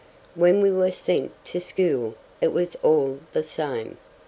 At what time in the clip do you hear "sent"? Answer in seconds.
0.89-1.29